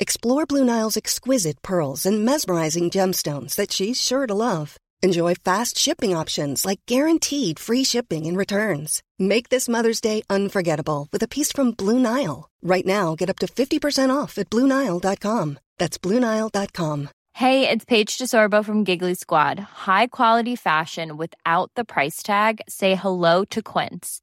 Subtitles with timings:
[0.00, 4.78] Explore Blue Nile's exquisite pearls and mesmerizing gemstones that she's sure to love.
[5.02, 9.02] Enjoy fast shipping options like guaranteed free shipping and returns.
[9.18, 12.48] Make this Mother's Day unforgettable with a piece from Blue Nile.
[12.62, 15.58] Right now, get up to 50% off at BlueNile.com.
[15.76, 17.10] That's BlueNile.com.
[17.34, 19.58] Hey, it's Paige DeSorbo from Giggly Squad.
[19.58, 22.62] High quality fashion without the price tag?
[22.68, 24.22] Say hello to Quince.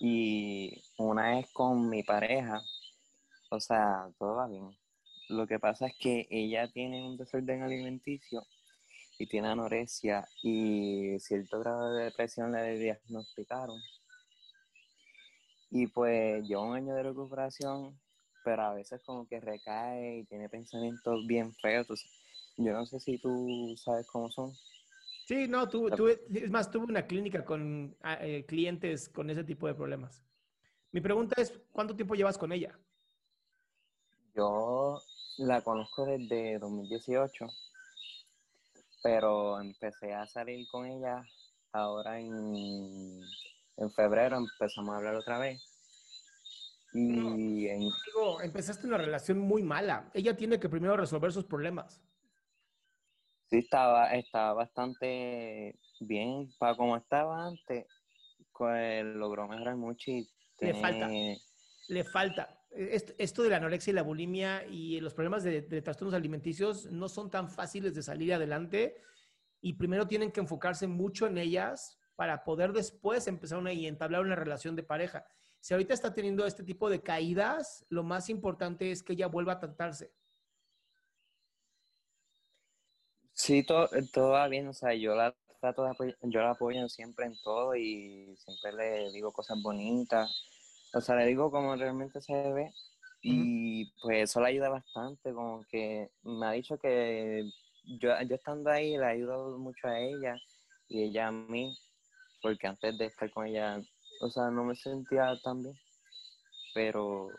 [0.00, 2.60] Y una es con mi pareja.
[3.50, 4.70] O sea, todo va bien.
[5.28, 8.42] Lo que pasa es que ella tiene un desorden alimenticio
[9.18, 13.80] y tiene anorexia y cierto grado de depresión le diagnosticaron.
[15.70, 17.98] Y pues lleva un año de recuperación,
[18.44, 21.86] pero a veces como que recae y tiene pensamientos bien feos.
[22.56, 24.52] Yo no sé si tú sabes cómo son.
[25.26, 29.66] Sí, no, tú, es más, tuve una clínica con ah, eh, clientes con ese tipo
[29.66, 30.24] de problemas.
[30.90, 32.78] Mi pregunta es, ¿cuánto tiempo llevas con ella?
[34.34, 35.00] Yo
[35.38, 37.46] la conozco desde 2018,
[39.02, 41.24] pero empecé a salir con ella
[41.72, 43.20] ahora en,
[43.76, 45.62] en febrero, empezamos a hablar otra vez.
[46.92, 50.10] Y en, Digo, empezaste una relación muy mala.
[50.12, 52.02] Ella tiene que primero resolver sus problemas.
[53.52, 57.86] Sí estaba, estaba bastante bien para como estaba antes,
[58.56, 61.08] pues logró mejorar mucho y Le tiene- falta.
[61.88, 62.58] Le falta.
[62.70, 66.86] Est- Esto de la anorexia y la bulimia y los problemas de, de trastornos alimenticios
[66.90, 68.96] no son tan fáciles de salir adelante
[69.60, 74.22] y primero tienen que enfocarse mucho en ellas para poder después empezar una, y entablar
[74.22, 75.26] una relación de pareja.
[75.60, 79.52] Si ahorita está teniendo este tipo de caídas, lo más importante es que ella vuelva
[79.54, 80.10] a tratarse.
[83.42, 86.88] Sí, todo, todo va bien, o sea, yo la trato de apoyar, yo la apoyo
[86.88, 90.30] siempre en todo y siempre le digo cosas bonitas,
[90.94, 92.70] o sea, le digo como realmente se ve
[93.22, 97.44] y pues eso le ayuda bastante, como que me ha dicho que
[98.00, 100.36] yo, yo estando ahí le ayudo mucho a ella
[100.88, 101.72] y ella a mí,
[102.42, 103.80] porque antes de estar con ella,
[104.20, 105.74] o sea, no me sentía tan bien,
[106.74, 107.30] pero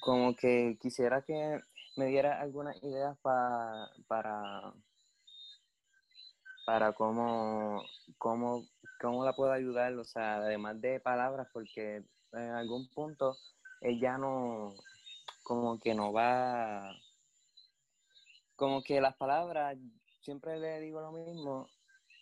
[0.00, 1.60] como que quisiera que
[1.96, 4.74] me diera algunas ideas pa- para
[6.66, 7.80] para cómo,
[8.18, 8.66] cómo,
[9.00, 13.36] cómo la puedo ayudar, o sea, además de palabras, porque en algún punto
[13.80, 14.74] ella no,
[15.44, 16.92] como que no va,
[18.56, 19.78] como que las palabras,
[20.22, 21.68] siempre le digo lo mismo,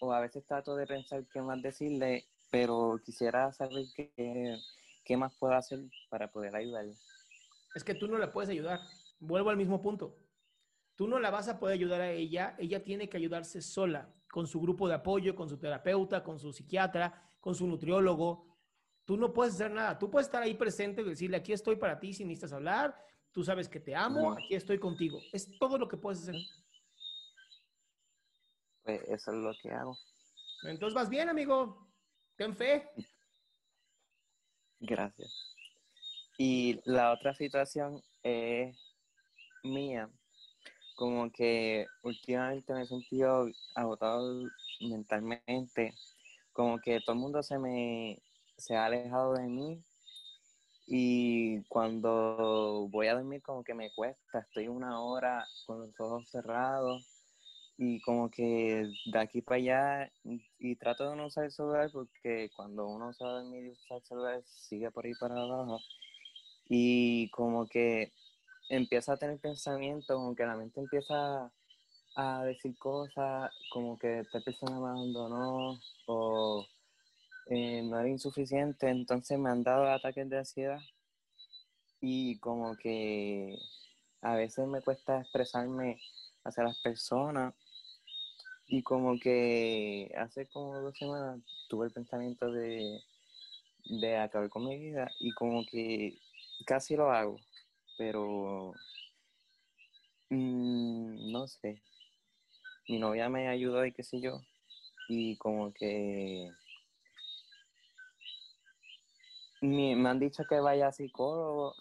[0.01, 4.59] o a veces trato de pensar qué más decirle, pero quisiera saber qué,
[5.07, 5.81] qué más puedo hacer
[6.11, 6.95] para poder ayudarle.
[7.75, 8.79] Es que tú no la puedes ayudar.
[9.19, 10.19] Vuelvo al mismo punto.
[10.97, 12.55] Tú no la vas a poder ayudar a ella.
[12.59, 16.53] Ella tiene que ayudarse sola, con su grupo de apoyo, con su terapeuta, con su
[16.53, 18.45] psiquiatra, con su nutriólogo.
[19.05, 19.97] Tú no puedes hacer nada.
[19.97, 23.01] Tú puedes estar ahí presente y decirle, aquí estoy para ti si necesitas hablar.
[23.31, 25.21] Tú sabes que te amo, aquí estoy contigo.
[25.33, 26.35] Es todo lo que puedes hacer.
[28.83, 29.97] Pues eso es lo que hago.
[30.65, 31.87] Entonces vas bien, amigo.
[32.35, 32.91] Ten fe.
[34.81, 35.55] Gracias.
[36.39, 38.77] Y la otra situación es
[39.63, 40.11] mía.
[40.95, 44.45] Como que últimamente me he sentido agotado
[44.81, 45.95] mentalmente.
[46.53, 48.23] Como que todo el mundo se me
[48.57, 49.83] se ha alejado de mí.
[50.87, 56.29] Y cuando voy a dormir como que me cuesta, estoy una hora con los ojos
[56.29, 57.15] cerrados
[57.77, 60.13] y como que de aquí para allá
[60.59, 63.71] y, trato de no usar el celular porque cuando uno se va a dormir y
[63.71, 65.81] usa el celular sigue por ahí para abajo
[66.69, 68.13] y como que
[68.69, 71.51] empieza a tener pensamientos, como que la mente empieza
[72.17, 76.67] a decir cosas como que esta persona me abandonó o
[77.47, 80.81] eh, no era insuficiente, entonces me han dado ataques de ansiedad
[82.01, 83.59] y como que
[84.23, 85.99] a veces me cuesta expresarme
[86.45, 87.55] hacia las personas
[88.67, 93.01] y como que hace como dos semanas tuve el pensamiento de,
[94.01, 96.19] de acabar con mi vida y como que
[96.65, 97.39] casi lo hago,
[97.97, 98.75] pero
[100.31, 101.83] mm, no sé.
[102.89, 104.41] Mi novia me ayudó y qué sé yo,
[105.09, 106.51] y como que
[109.65, 111.75] me, han dicho que vaya a psicólogo,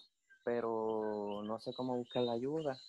[0.44, 2.80] pero no sé cómo buscar la ayuda.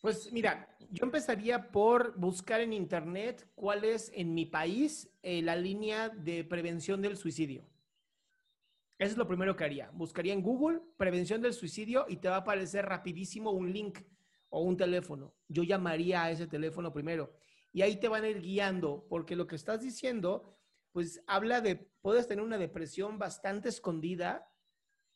[0.00, 5.56] Pues mira, yo empezaría por buscar en internet cuál es en mi país eh, la
[5.56, 7.64] línea de prevención del suicidio.
[8.98, 9.90] Eso es lo primero que haría.
[9.92, 13.98] Buscaría en Google prevención del suicidio y te va a aparecer rapidísimo un link
[14.48, 15.34] o un teléfono.
[15.48, 17.32] Yo llamaría a ese teléfono primero
[17.72, 20.54] y ahí te van a ir guiando porque lo que estás diciendo
[20.94, 24.48] pues habla de, puedes tener una depresión bastante escondida,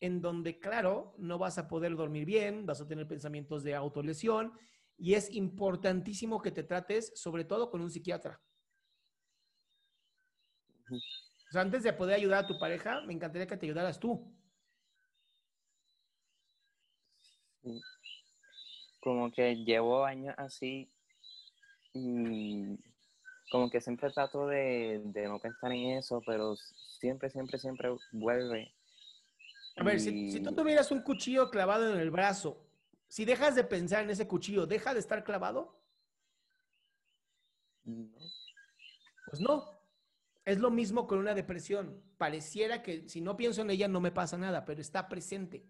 [0.01, 4.53] en donde, claro, no vas a poder dormir bien, vas a tener pensamientos de autolesión,
[4.97, 8.43] y es importantísimo que te trates, sobre todo con un psiquiatra.
[11.49, 14.35] O sea, antes de poder ayudar a tu pareja, me encantaría que te ayudaras tú.
[19.01, 20.91] Como que llevo años así
[21.95, 22.79] y
[23.51, 28.75] como que siempre trato de, no pensar en eso, pero siempre, siempre, siempre vuelve.
[29.77, 32.67] A ver, si, tú tuvieras un cuchillo clavado en el brazo,
[33.07, 35.81] si dejas de pensar en ese cuchillo, ¿deja de estar clavado?
[37.85, 38.11] No.
[39.27, 39.78] Pues no.
[40.49, 42.03] Es lo mismo con una depresión.
[42.17, 45.63] Pareciera que si no pienso en ella no me pasa nada, pero está presente.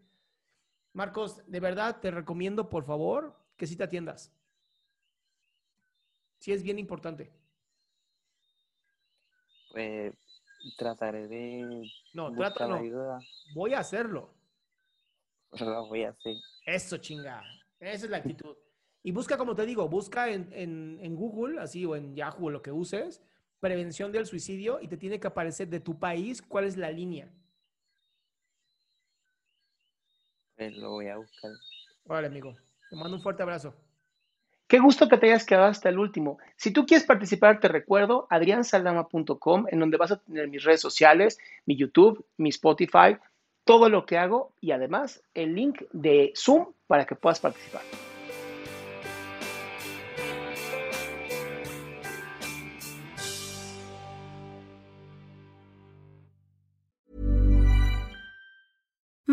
[0.92, 4.32] Marcos, de verdad te recomiendo, por favor, que sí te atiendas.
[6.38, 7.32] Sí es bien importante.
[9.72, 10.14] Pues
[10.76, 11.90] trataré de.
[12.14, 12.80] No, trata no.
[13.56, 14.32] Voy a hacerlo.
[15.58, 16.36] Lo voy a hacer.
[16.64, 17.42] Eso, chinga.
[17.80, 18.56] Esa es la actitud.
[19.02, 22.62] Y busca, como te digo, busca en, en, Google, así, o en Yahoo, o lo
[22.62, 23.20] que uses,
[23.60, 27.28] prevención del suicidio, y te tiene que aparecer de tu país cuál es la línea.
[30.56, 31.52] Pues lo voy a buscar.
[32.04, 32.56] Vale, amigo.
[32.90, 33.74] Te mando un fuerte abrazo.
[34.66, 36.38] Qué gusto que te hayas quedado hasta el último.
[36.56, 41.38] Si tú quieres participar, te recuerdo adriansaldama.com, en donde vas a tener mis redes sociales,
[41.64, 43.16] mi YouTube, mi Spotify,
[43.64, 47.82] todo lo que hago y además el link de Zoom para que puedas participar.